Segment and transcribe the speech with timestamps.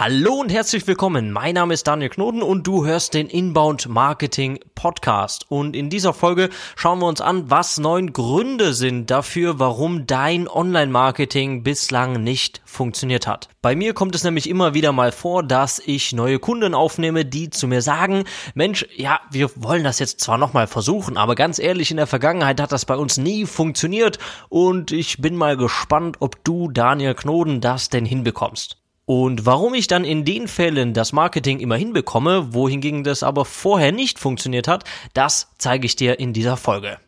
[0.00, 1.32] Hallo und herzlich willkommen.
[1.32, 5.50] Mein Name ist Daniel Knoten und du hörst den Inbound Marketing Podcast.
[5.50, 10.46] Und in dieser Folge schauen wir uns an, was neun Gründe sind dafür, warum dein
[10.46, 13.48] Online-Marketing bislang nicht funktioniert hat.
[13.60, 17.50] Bei mir kommt es nämlich immer wieder mal vor, dass ich neue Kunden aufnehme, die
[17.50, 18.22] zu mir sagen,
[18.54, 22.60] Mensch, ja, wir wollen das jetzt zwar nochmal versuchen, aber ganz ehrlich, in der Vergangenheit
[22.60, 27.60] hat das bei uns nie funktioniert und ich bin mal gespannt, ob du, Daniel Knoten,
[27.60, 28.76] das denn hinbekommst.
[29.08, 33.90] Und warum ich dann in den Fällen das Marketing immer hinbekomme, wohingegen das aber vorher
[33.90, 36.98] nicht funktioniert hat, das zeige ich dir in dieser Folge.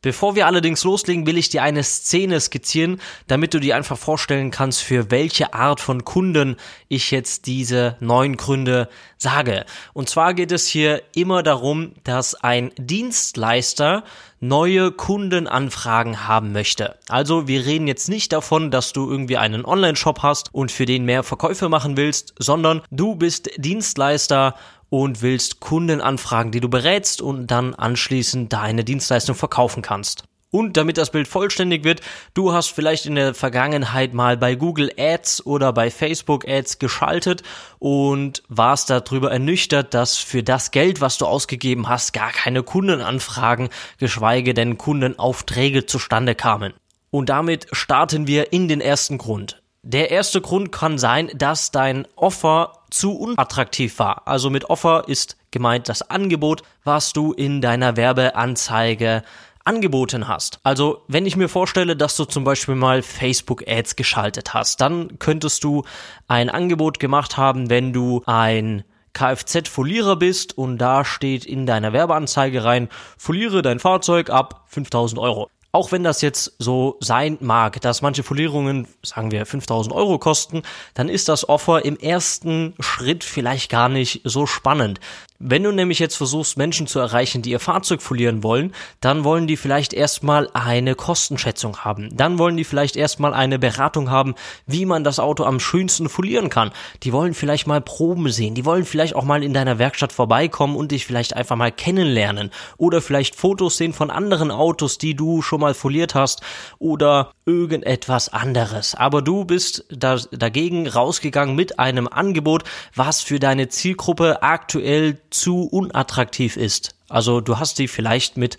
[0.00, 4.50] Bevor wir allerdings loslegen, will ich dir eine Szene skizzieren, damit du dir einfach vorstellen
[4.50, 6.56] kannst, für welche Art von Kunden
[6.88, 9.64] ich jetzt diese neun Gründe sage.
[9.94, 14.04] Und zwar geht es hier immer darum, dass ein Dienstleister
[14.40, 16.96] neue Kundenanfragen haben möchte.
[17.08, 21.04] Also wir reden jetzt nicht davon, dass du irgendwie einen Online-Shop hast und für den
[21.04, 24.54] mehr Verkäufe machen willst, sondern du bist Dienstleister
[24.90, 30.24] und willst Kunden anfragen, die du berätst und dann anschließend deine Dienstleistung verkaufen kannst.
[30.50, 32.00] Und damit das Bild vollständig wird,
[32.32, 37.42] du hast vielleicht in der Vergangenheit mal bei Google Ads oder bei Facebook Ads geschaltet
[37.78, 43.68] und warst darüber ernüchtert, dass für das Geld, was du ausgegeben hast, gar keine Kundenanfragen,
[43.98, 46.72] geschweige denn Kundenaufträge zustande kamen.
[47.10, 49.57] Und damit starten wir in den ersten Grund.
[49.82, 54.26] Der erste Grund kann sein, dass dein Offer zu unattraktiv war.
[54.26, 59.22] Also mit Offer ist gemeint das Angebot, was du in deiner Werbeanzeige
[59.64, 60.60] angeboten hast.
[60.64, 65.62] Also, wenn ich mir vorstelle, dass du zum Beispiel mal Facebook-Ads geschaltet hast, dann könntest
[65.62, 65.84] du
[66.26, 68.82] ein Angebot gemacht haben, wenn du ein
[69.12, 75.50] Kfz-Folierer bist und da steht in deiner Werbeanzeige rein, foliere dein Fahrzeug ab 5000 Euro.
[75.70, 80.62] Auch wenn das jetzt so sein mag, dass manche Folierungen, sagen wir, 5000 Euro kosten,
[80.94, 84.98] dann ist das Offer im ersten Schritt vielleicht gar nicht so spannend.
[85.40, 89.46] Wenn du nämlich jetzt versuchst, Menschen zu erreichen, die ihr Fahrzeug folieren wollen, dann wollen
[89.46, 92.08] die vielleicht erstmal eine Kostenschätzung haben.
[92.16, 94.34] Dann wollen die vielleicht erstmal eine Beratung haben,
[94.66, 96.72] wie man das Auto am schönsten folieren kann.
[97.04, 98.56] Die wollen vielleicht mal Proben sehen.
[98.56, 102.50] Die wollen vielleicht auch mal in deiner Werkstatt vorbeikommen und dich vielleicht einfach mal kennenlernen.
[102.76, 106.42] Oder vielleicht Fotos sehen von anderen Autos, die du schon mal foliert hast.
[106.80, 108.96] Oder irgendetwas anderes.
[108.96, 112.64] Aber du bist da, dagegen rausgegangen mit einem Angebot,
[112.96, 116.94] was für deine Zielgruppe aktuell zu unattraktiv ist.
[117.08, 118.58] Also du hast die vielleicht mit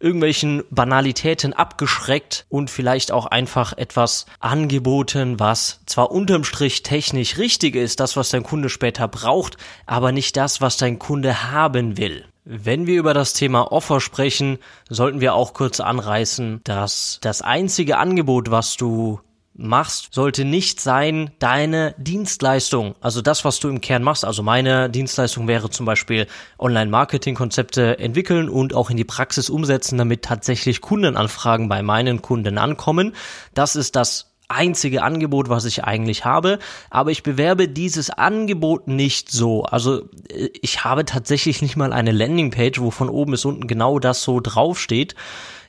[0.00, 7.74] irgendwelchen Banalitäten abgeschreckt und vielleicht auch einfach etwas angeboten, was zwar unterm Strich technisch richtig
[7.74, 9.56] ist, das, was dein Kunde später braucht,
[9.86, 12.24] aber nicht das, was dein Kunde haben will.
[12.44, 14.58] Wenn wir über das Thema Offer sprechen,
[14.88, 19.20] sollten wir auch kurz anreißen, dass das einzige Angebot, was du
[19.58, 22.94] machst, sollte nicht sein deine Dienstleistung.
[23.00, 24.24] Also das, was du im Kern machst.
[24.24, 26.26] Also meine Dienstleistung wäre zum Beispiel
[26.58, 33.14] Online-Marketing-Konzepte entwickeln und auch in die Praxis umsetzen, damit tatsächlich Kundenanfragen bei meinen Kunden ankommen.
[33.52, 36.58] Das ist das einzige Angebot, was ich eigentlich habe,
[36.88, 39.64] aber ich bewerbe dieses Angebot nicht so.
[39.64, 43.98] Also äh, ich habe tatsächlich nicht mal eine Landingpage, wo von oben bis unten genau
[43.98, 45.14] das so draufsteht.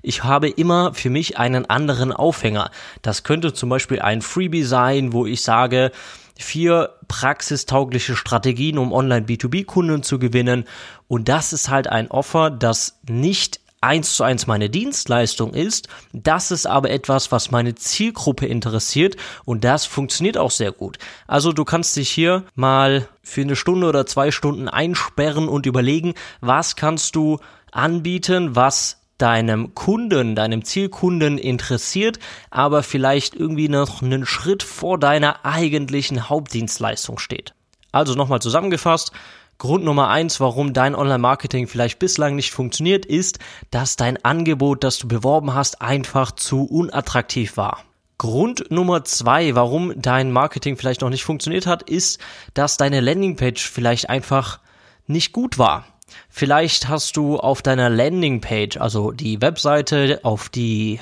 [0.01, 2.71] Ich habe immer für mich einen anderen Aufhänger.
[3.01, 5.91] Das könnte zum Beispiel ein Freebie sein, wo ich sage,
[6.37, 10.65] vier praxistaugliche Strategien, um online B2B-Kunden zu gewinnen.
[11.07, 15.87] Und das ist halt ein Offer, das nicht eins zu eins meine Dienstleistung ist.
[16.13, 20.97] Das ist aber etwas, was meine Zielgruppe interessiert und das funktioniert auch sehr gut.
[21.27, 26.13] Also du kannst dich hier mal für eine Stunde oder zwei Stunden einsperren und überlegen,
[26.41, 27.39] was kannst du
[27.71, 32.17] anbieten, was deinem Kunden, deinem Zielkunden interessiert,
[32.49, 37.53] aber vielleicht irgendwie noch einen Schritt vor deiner eigentlichen Hauptdienstleistung steht.
[37.91, 39.11] Also nochmal zusammengefasst,
[39.59, 43.39] Grund Nummer eins, warum dein Online-Marketing vielleicht bislang nicht funktioniert, ist,
[43.71, 47.83] dass dein Angebot, das du beworben hast, einfach zu unattraktiv war.
[48.17, 52.19] Grund Nummer zwei, warum dein Marketing vielleicht noch nicht funktioniert hat, ist,
[52.53, 54.59] dass deine Landingpage vielleicht einfach
[55.07, 55.85] nicht gut war.
[56.29, 60.99] Vielleicht hast du auf deiner Landingpage, also die Webseite, auf die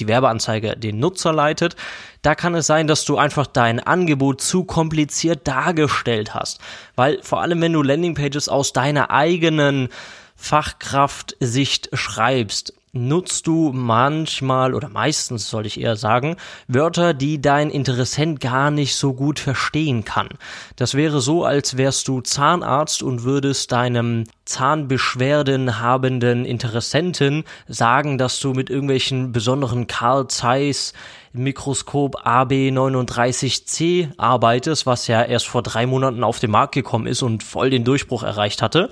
[0.00, 1.76] die Werbeanzeige den Nutzer leitet,
[2.22, 6.60] da kann es sein, dass du einfach dein Angebot zu kompliziert dargestellt hast.
[6.96, 9.88] Weil vor allem, wenn du Landingpages aus deiner eigenen
[10.36, 18.40] Fachkraft-Sicht schreibst, nutzt du manchmal oder meistens soll ich eher sagen, Wörter, die dein Interessent
[18.40, 20.28] gar nicht so gut verstehen kann.
[20.76, 28.40] Das wäre so, als wärst du Zahnarzt und würdest deinem Zahnbeschwerden habenden Interessenten sagen, dass
[28.40, 30.92] du mit irgendwelchen besonderen Karl Zeiss
[31.32, 37.44] Mikroskop AB39C arbeitest, was ja erst vor drei Monaten auf den Markt gekommen ist und
[37.44, 38.90] voll den Durchbruch erreicht hatte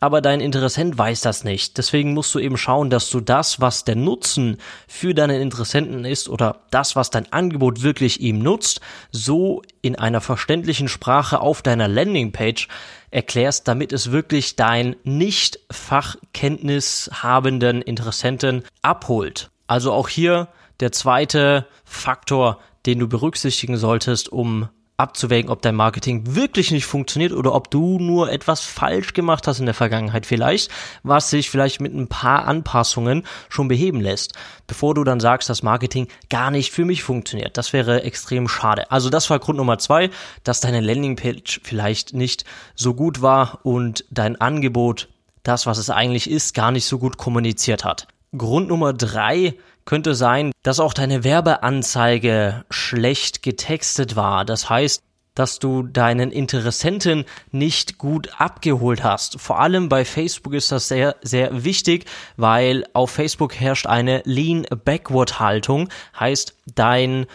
[0.00, 1.76] aber dein Interessent weiß das nicht.
[1.76, 4.56] Deswegen musst du eben schauen, dass du das, was der Nutzen
[4.88, 8.80] für deinen Interessenten ist oder das, was dein Angebot wirklich ihm nutzt,
[9.12, 12.68] so in einer verständlichen Sprache auf deiner Landingpage
[13.10, 19.50] erklärst, damit es wirklich dein nicht Fachkenntnis habenden Interessenten abholt.
[19.66, 20.48] Also auch hier
[20.80, 24.68] der zweite Faktor, den du berücksichtigen solltest, um
[25.00, 29.58] abzuwägen, ob dein Marketing wirklich nicht funktioniert oder ob du nur etwas falsch gemacht hast
[29.58, 30.70] in der Vergangenheit vielleicht,
[31.02, 34.34] was sich vielleicht mit ein paar Anpassungen schon beheben lässt,
[34.66, 37.56] bevor du dann sagst, dass Marketing gar nicht für mich funktioniert.
[37.56, 38.90] Das wäre extrem schade.
[38.90, 40.10] Also das war Grund Nummer zwei,
[40.44, 42.44] dass deine Landingpage vielleicht nicht
[42.74, 45.08] so gut war und dein Angebot,
[45.42, 48.06] das was es eigentlich ist, gar nicht so gut kommuniziert hat.
[48.36, 49.54] Grund Nummer drei
[49.84, 54.44] könnte sein, dass auch deine Werbeanzeige schlecht getextet war.
[54.44, 55.02] Das heißt,
[55.34, 59.40] dass du deinen Interessenten nicht gut abgeholt hast.
[59.40, 62.04] Vor allem bei Facebook ist das sehr, sehr wichtig,
[62.36, 65.88] weil auf Facebook herrscht eine Lean Backward Haltung.
[66.18, 67.26] Heißt, dein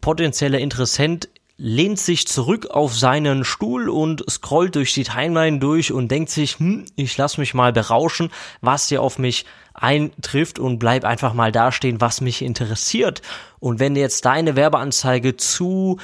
[0.00, 6.08] potenzieller Interessent lehnt sich zurück auf seinen Stuhl und scrollt durch die Timeline durch und
[6.08, 8.30] denkt sich, hm, ich lass mich mal berauschen,
[8.60, 13.22] was hier auf mich eintrifft und bleib einfach mal dastehen, was mich interessiert.
[13.60, 15.98] Und wenn jetzt deine Werbeanzeige zu,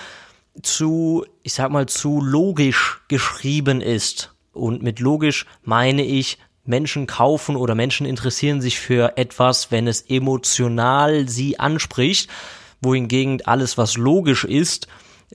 [0.62, 7.56] zu, ich sag mal, zu logisch geschrieben ist, und mit logisch meine ich, Menschen kaufen
[7.56, 12.30] oder Menschen interessieren sich für etwas, wenn es emotional sie anspricht,
[12.80, 14.86] wohingegen alles, was logisch ist,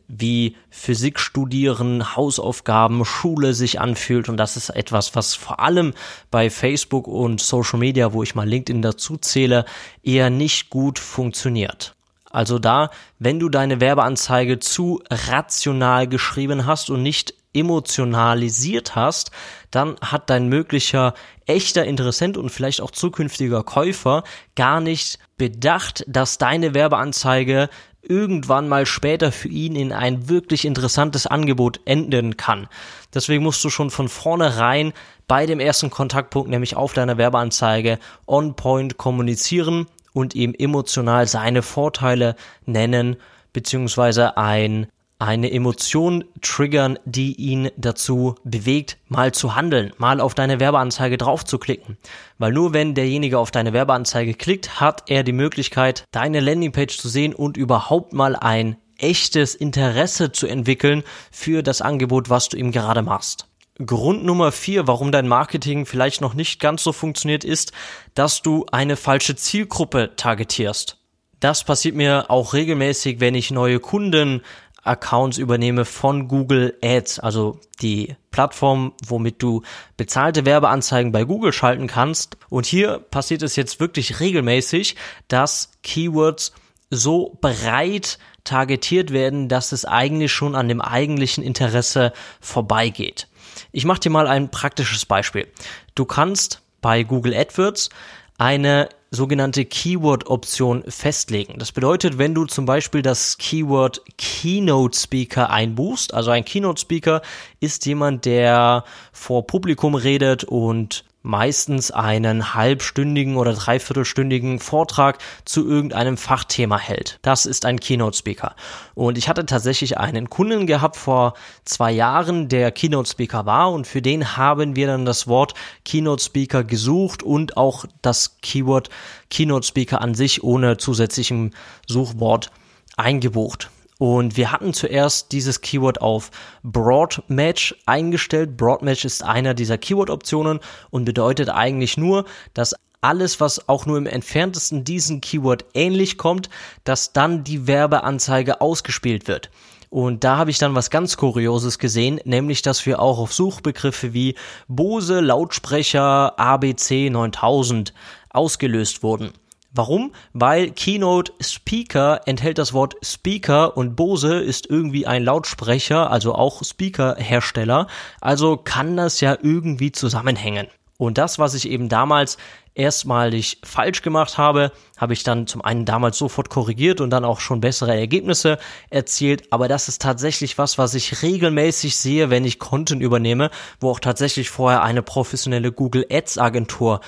[0.08, 4.30] wie Physik studieren, Hausaufgaben, Schule sich anfühlt.
[4.30, 5.94] Und das ist etwas, was vor allem
[6.32, 9.66] bei Facebook und Social Media, wo ich mal LinkedIn dazu zähle,
[10.04, 11.96] eher nicht gut funktioniert.
[12.30, 19.32] Also da, wenn du deine Werbeanzeige zu rational geschrieben hast und nicht emotionalisiert hast,
[19.72, 21.14] dann hat dein möglicher
[21.46, 24.24] echter Interessent und vielleicht auch zukünftiger Käufer
[24.56, 27.70] gar nicht bedacht, dass deine Werbeanzeige
[28.10, 32.68] irgendwann mal später für ihn in ein wirklich interessantes Angebot enden kann.
[33.14, 34.94] Deswegen musst du schon von vornherein
[35.28, 41.62] bei dem ersten Kontaktpunkt, nämlich auf deiner Werbeanzeige, on point kommunizieren und ihm emotional seine
[41.62, 42.36] Vorteile
[42.66, 43.18] nennen,
[43.54, 50.60] beziehungsweise ein eine Emotion triggern, die ihn dazu bewegt, mal zu handeln, mal auf deine
[50.60, 51.98] Werbeanzeige draufzuklicken.
[52.38, 57.08] Weil nur wenn derjenige auf deine Werbeanzeige klickt, hat er die Möglichkeit, deine Landingpage zu
[57.08, 62.72] sehen und überhaupt mal ein echtes Interesse zu entwickeln für das Angebot, was du ihm
[62.72, 63.48] gerade machst.
[63.86, 67.74] Grund Nummer vier, warum dein Marketing vielleicht noch nicht ganz so funktioniert, ist,
[68.14, 70.98] dass du eine falsche Zielgruppe targetierst.
[71.42, 74.42] Das passiert mir auch regelmäßig, wenn ich neue Kunden
[74.86, 79.64] Accounts übernehme von Google Ads, also die Plattform, womit du
[79.98, 82.38] bezahlte Werbeanzeigen bei Google schalten kannst.
[82.50, 84.96] Und hier passiert es jetzt wirklich regelmäßig,
[85.28, 86.54] dass Keywords
[86.90, 93.28] so breit targetiert werden, dass es eigentlich schon an dem eigentlichen Interesse vorbeigeht.
[93.72, 95.48] Ich mache dir mal ein praktisches Beispiel.
[95.96, 97.90] Du kannst bei Google AdWords
[98.38, 101.58] eine sogenannte Keyword-Option festlegen.
[101.58, 107.22] Das bedeutet, wenn du zum Beispiel das Keyword Keynote Speaker einbuchst, also ein Keynote Speaker
[107.60, 116.18] ist jemand, der vor Publikum redet und meistens einen halbstündigen oder dreiviertelstündigen Vortrag zu irgendeinem
[116.18, 117.20] Fachthema hält.
[117.24, 118.56] Das ist ein Keynote Speaker.
[118.94, 121.34] Und ich hatte tatsächlich einen Kunden gehabt vor
[121.66, 126.24] zwei Jahren, der Keynote Speaker war und für den haben wir dann das Wort Keynote
[126.24, 128.90] Speaker gesucht und auch das Keyword
[129.32, 131.52] Keynote Speaker an sich ohne zusätzlichem
[131.88, 132.52] Suchwort
[132.98, 133.72] eingebucht.
[133.98, 136.32] Und wir hatten zuerst dieses Keyword auf
[136.64, 138.58] Broad Match eingestellt.
[138.58, 140.60] Broad Match ist einer dieser Keyword-Optionen
[140.90, 146.50] und bedeutet eigentlich nur, dass alles, was auch nur im entferntesten diesen Keyword ähnlich kommt,
[146.84, 149.50] dass dann die Werbeanzeige ausgespielt wird.
[149.90, 154.14] Und da habe ich dann was ganz Kurioses gesehen, nämlich dass wir auch auf Suchbegriffe
[154.14, 154.36] wie
[154.68, 157.94] Bose Lautsprecher ABC 9000
[158.30, 159.32] ausgelöst wurden.
[159.78, 160.14] Warum?
[160.32, 166.64] Weil Keynote Speaker enthält das Wort Speaker und Bose ist irgendwie ein Lautsprecher, also auch
[166.64, 167.88] Speaker-Hersteller.
[168.22, 170.68] Also kann das ja irgendwie zusammenhängen.
[170.98, 172.38] Und das, was ich eben damals
[172.74, 177.42] erstmalig falsch gemacht habe, habe ich dann zum einen damals sofort korrigiert und dann auch
[177.42, 178.58] schon bessere Ergebnisse
[178.90, 179.52] erzielt.
[179.52, 183.50] Aber das ist tatsächlich was, was ich regelmäßig sehe, wenn ich Content übernehme,
[183.82, 187.02] wo auch tatsächlich vorher eine professionelle Google Ads Agentur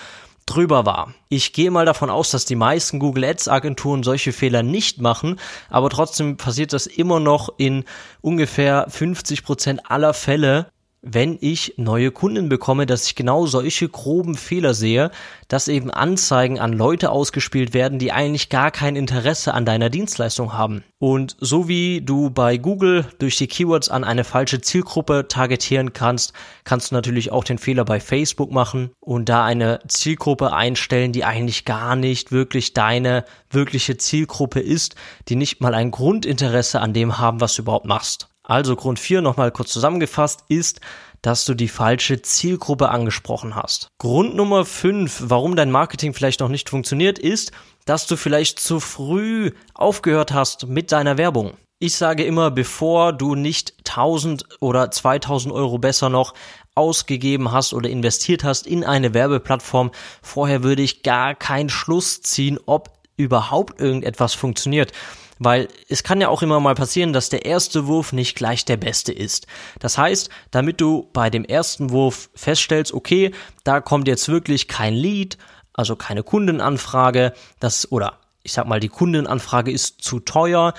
[0.48, 1.14] drüber war.
[1.30, 5.40] Ich gehe mal davon aus, dass die meisten Google Ads Agenturen solche Fehler nicht machen,
[5.70, 7.84] aber trotzdem passiert das immer noch in
[8.22, 10.72] ungefähr 50 Prozent aller Fälle,
[11.10, 15.12] wenn ich neue Kunden bekomme, dass ich genau solche groben Fehler sehe,
[15.48, 20.54] dass eben Anzeigen an Leute ausgespielt werden, die eigentlich gar kein Interesse an deiner Dienstleistung
[20.54, 20.84] haben.
[21.00, 26.34] Und so wie du bei Google durch die Keywords an eine falsche Zielgruppe targetieren kannst,
[26.64, 31.24] kannst du natürlich auch den Fehler bei Facebook machen und da eine Zielgruppe einstellen, die
[31.24, 34.96] eigentlich gar nicht wirklich deine wirkliche Zielgruppe ist,
[35.30, 38.28] die nicht mal ein Grundinteresse an dem haben, was du überhaupt machst.
[38.48, 40.80] Also Grund 4 nochmal kurz zusammengefasst ist,
[41.22, 43.90] dass du die falsche Zielgruppe angesprochen hast.
[44.00, 47.52] Grund Nummer 5, warum dein Marketing vielleicht noch nicht funktioniert, ist,
[47.84, 51.58] dass du vielleicht zu früh aufgehört hast mit deiner Werbung.
[51.80, 56.34] Ich sage immer, bevor du nicht 1000 oder 2000 Euro besser noch
[56.74, 62.60] ausgegeben hast oder investiert hast in eine Werbeplattform, vorher würde ich gar keinen Schluss ziehen,
[62.66, 64.94] ob überhaupt irgendetwas funktioniert.
[65.40, 68.78] Weil es kann ja auch immer mal passieren, dass der erste Wurf nicht gleich der
[68.78, 69.48] beste ist.
[69.80, 73.32] Das heißt, damit du bei dem ersten Wurf feststellst, okay,
[73.64, 75.38] da kommt jetzt wirklich kein Lead,
[75.74, 80.74] also keine Kundenanfrage, das oder ich sag mal, die Kundenanfrage ist zu teuer.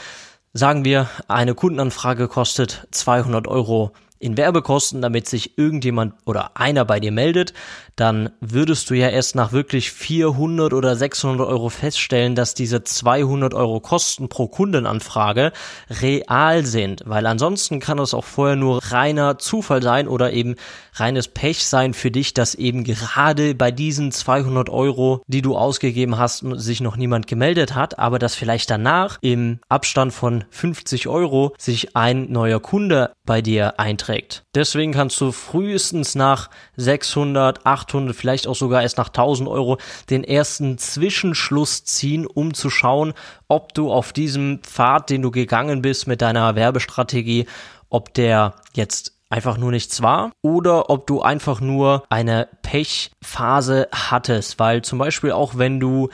[0.55, 6.99] Sagen wir, eine Kundenanfrage kostet 200 Euro in Werbekosten, damit sich irgendjemand oder einer bei
[6.99, 7.53] dir meldet,
[8.01, 13.55] dann würdest du ja erst nach wirklich 400 oder 600 Euro feststellen, dass diese 200
[13.55, 15.53] Euro Kosten pro Kundenanfrage
[15.91, 20.55] real sind, weil ansonsten kann es auch vorher nur reiner Zufall sein oder eben
[20.95, 26.19] reines Pech sein für dich, dass eben gerade bei diesen 200 Euro, die du ausgegeben
[26.19, 31.55] hast, sich noch niemand gemeldet hat, aber dass vielleicht danach im Abstand von 50 Euro
[31.59, 34.45] sich ein neuer Kunde bei dir einträgt.
[34.55, 39.79] Deswegen kannst du frühestens nach 600, 800, vielleicht auch sogar erst nach 1000 Euro
[40.11, 43.15] den ersten Zwischenschluss ziehen, um zu schauen,
[43.49, 47.47] ob du auf diesem Pfad, den du gegangen bist mit deiner Werbestrategie,
[47.89, 54.59] ob der jetzt einfach nur nichts war oder ob du einfach nur eine Pechphase hattest,
[54.59, 56.09] weil zum Beispiel auch wenn du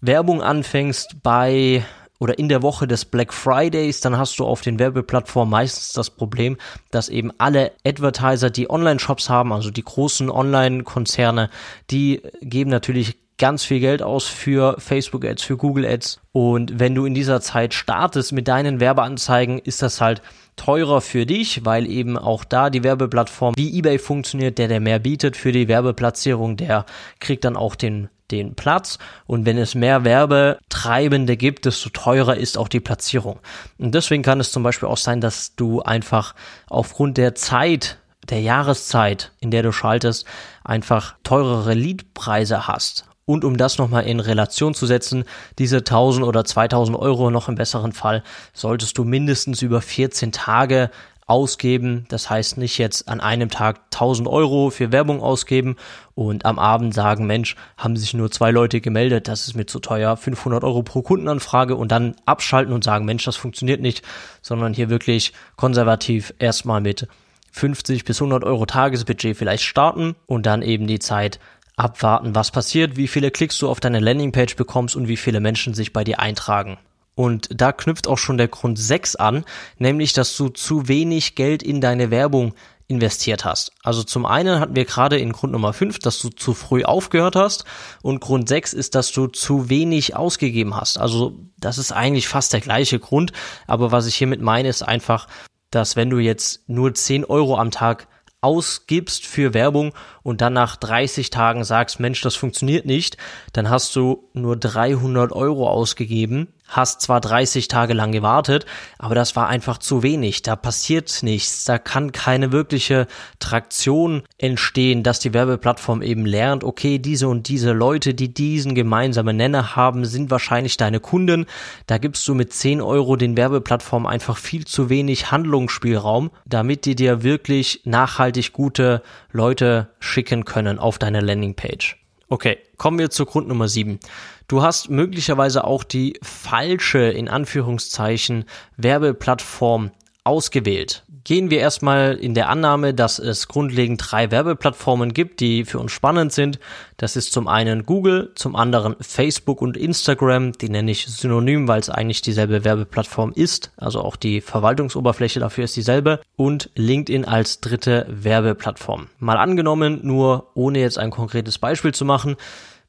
[0.00, 1.84] Werbung anfängst bei
[2.22, 6.08] oder in der Woche des Black Fridays, dann hast du auf den Werbeplattformen meistens das
[6.08, 6.56] Problem,
[6.92, 11.50] dass eben alle Advertiser, die Online-Shops haben, also die großen Online-Konzerne,
[11.90, 16.20] die geben natürlich ganz viel Geld aus für Facebook Ads, für Google Ads.
[16.30, 20.22] Und wenn du in dieser Zeit startest mit deinen Werbeanzeigen, ist das halt
[20.54, 25.00] teurer für dich, weil eben auch da die Werbeplattform wie eBay funktioniert, der der mehr
[25.00, 26.86] bietet für die Werbeplatzierung, der
[27.18, 32.58] kriegt dann auch den den Platz und wenn es mehr Werbetreibende gibt, desto teurer ist
[32.58, 33.38] auch die Platzierung.
[33.78, 36.34] Und deswegen kann es zum Beispiel auch sein, dass du einfach
[36.68, 37.98] aufgrund der Zeit
[38.28, 40.26] der Jahreszeit, in der du schaltest,
[40.64, 43.04] einfach teurere Leadpreise hast.
[43.24, 45.24] Und um das nochmal in Relation zu setzen,
[45.58, 50.90] diese 1000 oder 2000 Euro noch im besseren Fall, solltest du mindestens über 14 Tage
[51.32, 52.04] ausgeben.
[52.10, 55.76] Das heißt nicht jetzt an einem Tag 1000 Euro für Werbung ausgeben
[56.14, 59.78] und am Abend sagen, Mensch, haben sich nur zwei Leute gemeldet, das ist mir zu
[59.80, 64.04] teuer, 500 Euro pro Kundenanfrage und dann abschalten und sagen, Mensch, das funktioniert nicht,
[64.42, 67.08] sondern hier wirklich konservativ erstmal mit
[67.52, 71.40] 50 bis 100 Euro Tagesbudget vielleicht starten und dann eben die Zeit
[71.76, 75.72] abwarten, was passiert, wie viele Klicks du auf deine Landingpage bekommst und wie viele Menschen
[75.72, 76.76] sich bei dir eintragen.
[77.14, 79.44] Und da knüpft auch schon der Grund 6 an,
[79.78, 82.54] nämlich, dass du zu wenig Geld in deine Werbung
[82.88, 83.72] investiert hast.
[83.82, 87.36] Also zum einen hatten wir gerade in Grund Nummer 5, dass du zu früh aufgehört
[87.36, 87.64] hast
[88.02, 90.98] und Grund 6 ist, dass du zu wenig ausgegeben hast.
[90.98, 93.32] Also das ist eigentlich fast der gleiche Grund,
[93.66, 95.26] aber was ich hiermit meine, ist einfach,
[95.70, 98.08] dass wenn du jetzt nur 10 Euro am Tag
[98.42, 103.16] ausgibst für Werbung und dann nach 30 Tagen sagst, Mensch, das funktioniert nicht,
[103.52, 108.66] dann hast du nur 300 Euro ausgegeben hast zwar 30 Tage lang gewartet,
[108.98, 110.42] aber das war einfach zu wenig.
[110.42, 111.64] Da passiert nichts.
[111.64, 113.06] Da kann keine wirkliche
[113.38, 119.36] Traktion entstehen, dass die Werbeplattform eben lernt, okay, diese und diese Leute, die diesen gemeinsamen
[119.36, 121.46] Nenner haben, sind wahrscheinlich deine Kunden.
[121.86, 126.96] Da gibst du mit 10 Euro den Werbeplattformen einfach viel zu wenig Handlungsspielraum, damit die
[126.96, 132.01] dir wirklich nachhaltig gute Leute schicken können auf deine Landingpage.
[132.32, 134.00] Okay, kommen wir zu Grund Nummer 7.
[134.48, 138.46] Du hast möglicherweise auch die falsche, in Anführungszeichen,
[138.78, 139.90] Werbeplattform
[140.24, 141.04] ausgewählt.
[141.24, 145.92] Gehen wir erstmal in der Annahme, dass es grundlegend drei Werbeplattformen gibt, die für uns
[145.92, 146.58] spannend sind.
[146.96, 150.52] Das ist zum einen Google, zum anderen Facebook und Instagram.
[150.52, 153.70] Die nenne ich synonym, weil es eigentlich dieselbe Werbeplattform ist.
[153.76, 156.20] Also auch die Verwaltungsoberfläche dafür ist dieselbe.
[156.34, 159.06] Und LinkedIn als dritte Werbeplattform.
[159.20, 162.36] Mal angenommen, nur ohne jetzt ein konkretes Beispiel zu machen.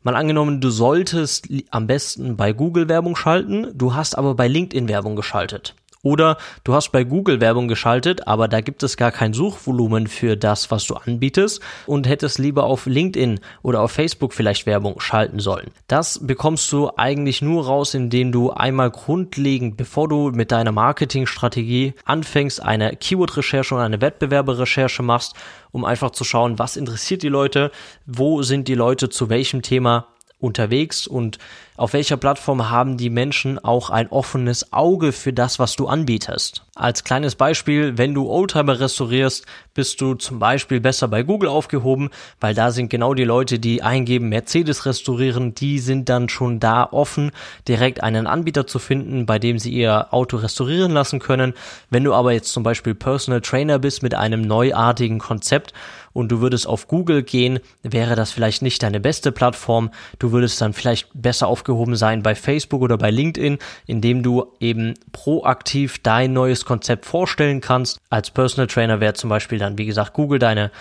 [0.02, 4.90] Mal angenommen, du solltest am besten bei Google Werbung schalten, du hast aber bei LinkedIn
[4.90, 5.76] Werbung geschaltet.
[6.06, 10.36] Oder du hast bei Google Werbung geschaltet, aber da gibt es gar kein Suchvolumen für
[10.36, 15.40] das, was du anbietest und hättest lieber auf LinkedIn oder auf Facebook vielleicht Werbung schalten
[15.40, 15.72] sollen.
[15.88, 21.94] Das bekommst du eigentlich nur raus, indem du einmal grundlegend, bevor du mit deiner Marketingstrategie
[22.04, 25.36] anfängst, eine Keyword-Recherche und eine Wettbewerberrecherche machst,
[25.72, 27.72] um einfach zu schauen, was interessiert die Leute,
[28.06, 30.08] wo sind die Leute zu welchem Thema
[30.44, 31.40] unterwegs und
[31.76, 36.64] auf welcher Plattform haben die Menschen auch ein offenes Auge für das, was du anbietest.
[36.76, 42.10] Als kleines Beispiel, wenn du Oldtimer restaurierst, bist du zum Beispiel besser bei Google aufgehoben,
[42.40, 46.88] weil da sind genau die Leute, die eingeben Mercedes restaurieren, die sind dann schon da
[46.92, 47.32] offen,
[47.68, 51.54] direkt einen Anbieter zu finden, bei dem sie ihr Auto restaurieren lassen können.
[51.90, 55.74] Wenn du aber jetzt zum Beispiel Personal Trainer bist mit einem neuartigen Konzept,
[56.14, 59.90] und du würdest auf Google gehen, wäre das vielleicht nicht deine beste Plattform.
[60.20, 64.96] Du würdest dann vielleicht besser aufgehoben sein bei Facebook oder bei LinkedIn, indem du eben
[65.14, 68.00] proaktiv dein neues Konzept vorstellen kannst.
[68.10, 70.72] Als Personal Trainer wäre zum Beispiel dann, wie gesagt, Google deine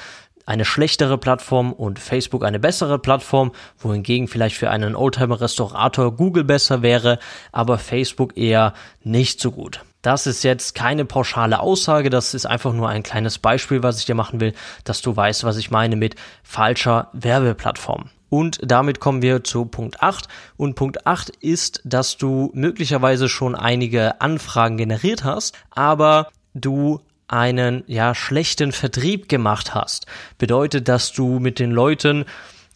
[0.44, 6.82] eine schlechtere Plattform und Facebook eine bessere Plattform, wohingegen vielleicht für einen Oldtimer-Restaurator Google besser
[6.82, 7.20] wäre,
[7.52, 8.74] aber Facebook eher
[9.04, 9.82] nicht so gut.
[10.02, 14.04] Das ist jetzt keine pauschale Aussage, das ist einfach nur ein kleines Beispiel, was ich
[14.04, 18.10] dir machen will, dass du weißt, was ich meine mit falscher Werbeplattform.
[18.32, 20.26] Und damit kommen wir zu Punkt 8.
[20.56, 27.84] Und Punkt 8 ist, dass du möglicherweise schon einige Anfragen generiert hast, aber du einen
[27.88, 30.06] ja schlechten Vertrieb gemacht hast.
[30.38, 32.24] Bedeutet, dass du mit den Leuten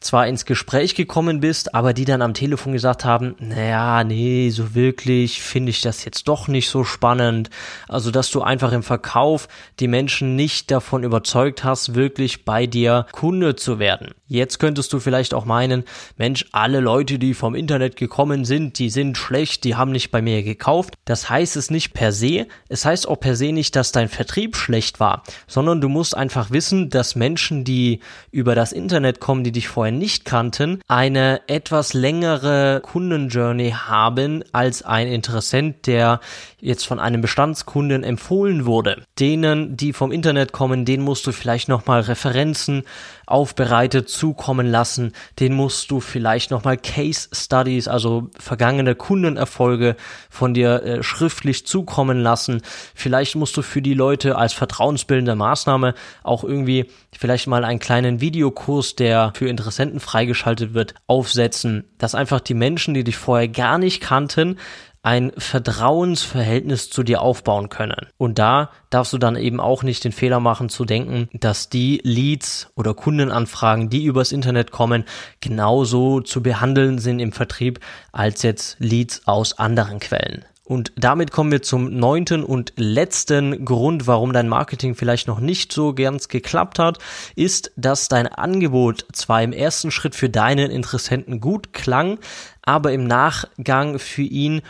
[0.00, 4.75] zwar ins Gespräch gekommen bist, aber die dann am Telefon gesagt haben, naja, nee, so
[4.75, 7.50] wirklich finde ich das jetzt doch nicht so spannend.
[7.88, 9.49] Also, dass du einfach im Verkauf
[9.81, 14.15] die Menschen nicht davon überzeugt hast, wirklich bei dir Kunde zu werden.
[14.29, 15.85] Jetzt könntest du vielleicht auch meinen,
[16.17, 20.21] Mensch, alle Leute, die vom Internet gekommen sind, die sind schlecht, die haben nicht bei
[20.21, 20.95] mir gekauft.
[21.05, 22.47] Das heißt es nicht per se.
[22.69, 26.50] Es heißt auch per se nicht, dass dein Vertrieb schlecht war, sondern du musst einfach
[26.50, 28.00] wissen, dass Menschen, die
[28.33, 34.82] über das Internet kommen, die dich vorher nicht kannten, eine etwas längere Kundenjourney haben als
[34.82, 36.21] ein Interessent, der
[36.61, 39.02] jetzt von einem Bestandskunden empfohlen wurde.
[39.19, 42.85] Denen, die vom Internet kommen, denen musst du vielleicht nochmal Referenzen
[43.26, 45.12] aufbereitet zukommen lassen.
[45.41, 49.97] Den musst du vielleicht nochmal Case Studies, also vergangene Kundenerfolge
[50.30, 52.62] von dir äh, schriftlich zukommen lassen.
[52.95, 58.21] Vielleicht musst du für die Leute als vertrauensbildende Maßnahme auch irgendwie vielleicht mal einen kleinen
[58.21, 63.78] Videokurs, der für Interessenten freigeschaltet wird, aufsetzen, dass einfach die Menschen, die dich vorher gar
[63.78, 64.58] nicht kannten,
[65.06, 68.08] ein Vertrauensverhältnis zu dir aufbauen können.
[68.19, 72.00] Und da darfst du dann eben auch nicht den Fehler machen zu denken, dass die
[72.02, 75.04] Leads oder Kundenanfragen, die übers Internet kommen,
[75.40, 77.78] genauso zu behandeln sind im Vertrieb
[78.10, 80.45] als jetzt Leads aus anderen Quellen.
[80.64, 85.73] Und damit kommen wir zum neunten und letzten Grund, warum dein Marketing vielleicht noch nicht
[85.73, 86.99] so ganz geklappt hat,
[87.36, 92.19] ist, dass dein Angebot zwar im ersten Schritt für deinen Interessenten gut klang,
[92.62, 94.62] aber im Nachgang für ihn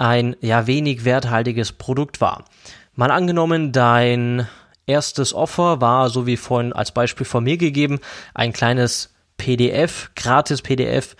[0.00, 2.44] ein ja wenig werthaltiges Produkt war.
[2.94, 4.48] Mal angenommen, dein
[4.86, 8.00] erstes Offer war, so wie vorhin als Beispiel von mir gegeben,
[8.34, 11.16] ein kleines PDF, gratis PDF,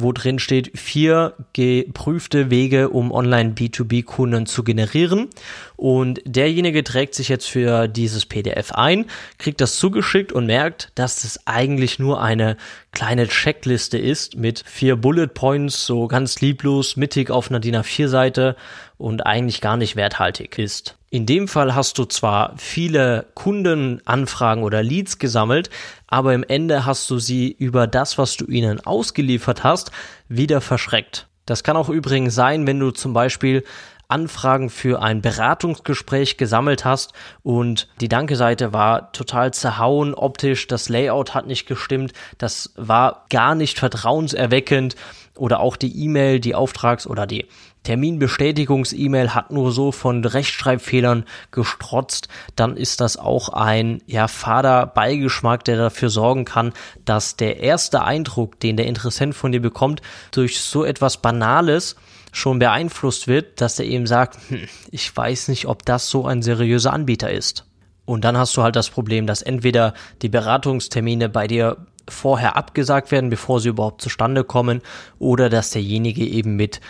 [0.00, 5.28] wo drin steht, vier geprüfte Wege, um online B2B-Kunden zu generieren.
[5.76, 9.06] Und derjenige trägt sich jetzt für dieses PDF ein,
[9.38, 12.56] kriegt das zugeschickt und merkt, dass es eigentlich nur eine
[12.92, 18.08] kleine Checkliste ist mit vier Bullet Points, so ganz lieblos, mittig auf einer DIN A4
[18.08, 18.56] Seite
[18.98, 20.96] und eigentlich gar nicht werthaltig ist.
[21.10, 25.70] In dem Fall hast du zwar viele Kundenanfragen oder Leads gesammelt,
[26.06, 29.90] aber im Ende hast du sie über das, was du ihnen ausgeliefert hast,
[30.28, 31.26] wieder verschreckt.
[31.46, 33.64] Das kann auch übrigens sein, wenn du zum Beispiel
[34.08, 41.34] Anfragen für ein Beratungsgespräch gesammelt hast und die Danke-Seite war total zerhauen optisch, das Layout
[41.34, 44.96] hat nicht gestimmt, das war gar nicht vertrauenserweckend
[45.38, 47.46] oder auch die E-Mail, die Auftrags- oder die
[47.84, 55.64] Terminbestätigungs-E-Mail hat nur so von Rechtschreibfehlern gestrotzt, dann ist das auch ein ja fader Beigeschmack,
[55.64, 56.72] der dafür sorgen kann,
[57.04, 61.96] dass der erste Eindruck, den der Interessent von dir bekommt, durch so etwas Banales
[62.32, 66.42] schon beeinflusst wird, dass er eben sagt, hm, ich weiß nicht, ob das so ein
[66.42, 67.64] seriöser Anbieter ist.
[68.04, 71.76] Und dann hast du halt das Problem, dass entweder die Beratungstermine bei dir
[72.08, 74.82] vorher abgesagt werden, bevor sie überhaupt zustande kommen,
[75.18, 76.80] oder dass derjenige eben mit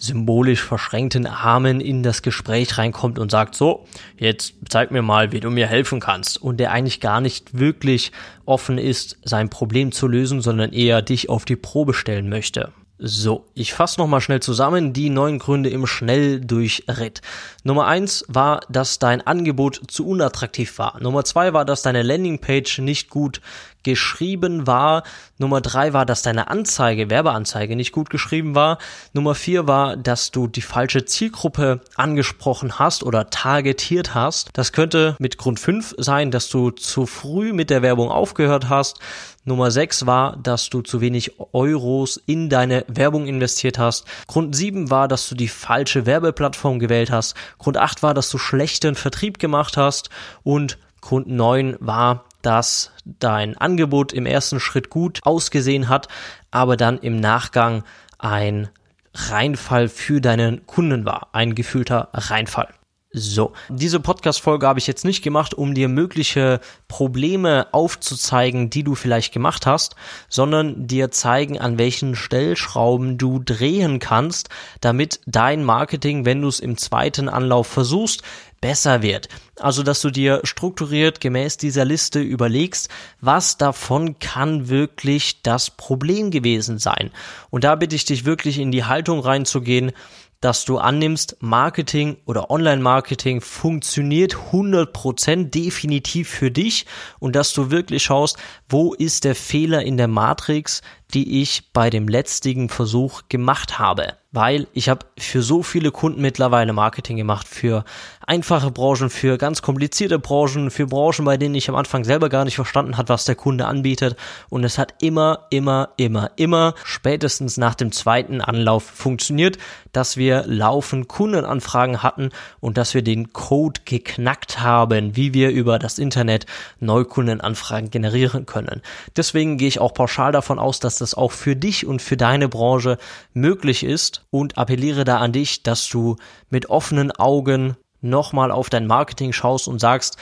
[0.00, 3.84] symbolisch verschränkten Armen in das Gespräch reinkommt und sagt, so,
[4.16, 6.40] jetzt zeig mir mal, wie du mir helfen kannst.
[6.40, 8.10] Und der eigentlich gar nicht wirklich
[8.46, 12.72] offen ist, sein Problem zu lösen, sondern eher dich auf die Probe stellen möchte.
[13.02, 17.22] So, ich fasse nochmal schnell zusammen die neun Gründe im Schnelldurchritt.
[17.64, 20.98] Nummer eins war, dass dein Angebot zu unattraktiv war.
[21.00, 23.40] Nummer zwei war, dass deine Landingpage nicht gut
[23.82, 25.02] geschrieben war.
[25.38, 28.78] Nummer drei war, dass deine Anzeige, Werbeanzeige nicht gut geschrieben war.
[29.12, 34.50] Nummer vier war, dass du die falsche Zielgruppe angesprochen hast oder targetiert hast.
[34.52, 39.00] Das könnte mit Grund fünf sein, dass du zu früh mit der Werbung aufgehört hast.
[39.44, 44.04] Nummer 6 war, dass du zu wenig Euros in deine Werbung investiert hast.
[44.26, 47.34] Grund 7 war, dass du die falsche Werbeplattform gewählt hast.
[47.58, 50.10] Grund 8 war, dass du schlechten Vertrieb gemacht hast.
[50.42, 56.08] Und Grund 9 war, dass dein Angebot im ersten Schritt gut ausgesehen hat,
[56.50, 57.84] aber dann im Nachgang
[58.18, 58.68] ein
[59.14, 61.28] Reinfall für deinen Kunden war.
[61.32, 62.68] Ein gefühlter Reinfall.
[63.12, 68.94] So, diese Podcast-Folge habe ich jetzt nicht gemacht, um dir mögliche Probleme aufzuzeigen, die du
[68.94, 69.96] vielleicht gemacht hast,
[70.28, 74.48] sondern dir zeigen, an welchen Stellschrauben du drehen kannst,
[74.80, 78.22] damit dein Marketing, wenn du es im zweiten Anlauf versuchst,
[78.60, 79.28] besser wird.
[79.58, 82.88] Also, dass du dir strukturiert gemäß dieser Liste überlegst,
[83.20, 87.10] was davon kann wirklich das Problem gewesen sein.
[87.50, 89.92] Und da bitte ich dich wirklich in die Haltung reinzugehen,
[90.40, 96.86] dass du annimmst, Marketing oder Online-Marketing funktioniert 100% definitiv für dich
[97.18, 101.90] und dass du wirklich schaust, wo ist der Fehler in der Matrix, die ich bei
[101.90, 104.19] dem letztigen Versuch gemacht habe.
[104.32, 107.84] Weil ich habe für so viele Kunden mittlerweile Marketing gemacht, für
[108.24, 112.44] einfache Branchen, für ganz komplizierte Branchen, für Branchen, bei denen ich am Anfang selber gar
[112.44, 114.16] nicht verstanden hat, was der Kunde anbietet.
[114.48, 119.58] Und es hat immer, immer, immer, immer spätestens nach dem zweiten Anlauf funktioniert,
[119.90, 125.80] dass wir laufend Kundenanfragen hatten und dass wir den Code geknackt haben, wie wir über
[125.80, 126.46] das Internet
[126.78, 128.80] Neukundenanfragen generieren können.
[129.16, 132.48] Deswegen gehe ich auch pauschal davon aus, dass das auch für dich und für deine
[132.48, 132.96] Branche
[133.34, 136.16] möglich ist und appelliere da an dich, dass du
[136.48, 140.16] mit offenen Augen nochmal auf dein Marketing schaust und sagst,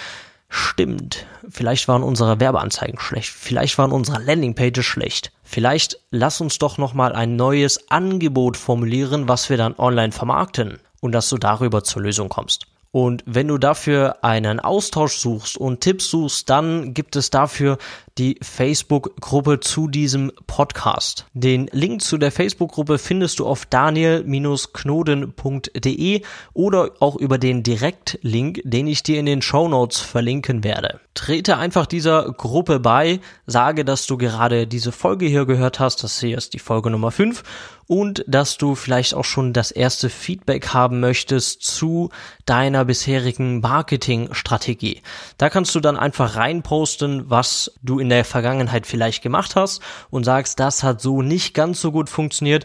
[0.48, 5.32] stimmt, vielleicht waren unsere Werbeanzeigen schlecht, vielleicht waren unsere Landingpages schlecht.
[5.42, 11.12] Vielleicht lass uns doch nochmal ein neues Angebot formulieren, was wir dann online vermarkten und
[11.12, 12.66] dass du darüber zur Lösung kommst.
[12.90, 17.76] Und wenn du dafür einen Austausch suchst und Tipps suchst, dann gibt es dafür
[18.18, 21.24] die Facebook-Gruppe zu diesem Podcast.
[21.33, 28.88] Den Link zu der Facebook-Gruppe findest du auf daniel-knoden.de oder auch über den Direktlink, den
[28.88, 31.00] ich dir in den Show Notes verlinken werde.
[31.14, 36.20] Trete einfach dieser Gruppe bei, sage, dass du gerade diese Folge hier gehört hast, das
[36.20, 37.42] hier ist die Folge Nummer 5
[37.88, 42.11] und dass du vielleicht auch schon das erste Feedback haben möchtest zu
[42.44, 45.02] deiner bisherigen Marketingstrategie.
[45.38, 50.24] Da kannst du dann einfach reinposten, was du in der Vergangenheit vielleicht gemacht hast und
[50.24, 52.64] sagst, das hat so nicht ganz so gut funktioniert.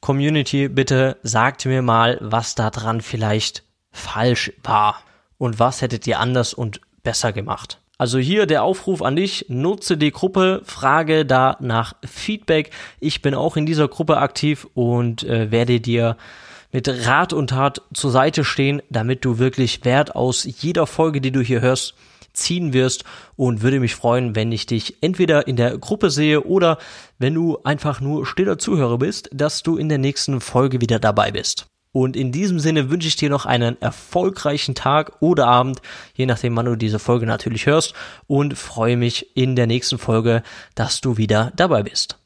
[0.00, 5.00] Community, bitte sagt mir mal, was da dran vielleicht falsch war
[5.38, 7.80] und was hättet ihr anders und besser gemacht.
[7.96, 12.70] Also hier der Aufruf an dich, nutze die Gruppe, frage da nach Feedback.
[13.00, 16.18] Ich bin auch in dieser Gruppe aktiv und äh, werde dir
[16.70, 21.32] mit Rat und Tat zur Seite stehen, damit du wirklich Wert aus jeder Folge, die
[21.32, 21.94] du hier hörst,
[22.36, 23.04] ziehen wirst
[23.36, 26.78] und würde mich freuen, wenn ich dich entweder in der Gruppe sehe oder
[27.18, 31.32] wenn du einfach nur stiller Zuhörer bist, dass du in der nächsten Folge wieder dabei
[31.32, 31.66] bist.
[31.96, 35.80] Und in diesem Sinne wünsche ich dir noch einen erfolgreichen Tag oder Abend,
[36.14, 37.94] je nachdem, wann du diese Folge natürlich hörst.
[38.26, 40.42] Und freue mich in der nächsten Folge,
[40.74, 42.18] dass du wieder dabei bist.